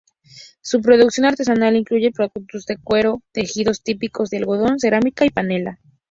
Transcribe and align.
Su 0.63 0.81
producción 0.81 1.27
artesanal 1.27 1.75
incluye 1.75 2.09
productos 2.11 2.65
de 2.65 2.75
cuero, 2.77 3.21
tejidos 3.33 3.83
típicos 3.83 4.31
de 4.31 4.37
algodón, 4.37 4.79
cerámica 4.79 5.25
y 5.25 5.29
panela. 5.29 5.77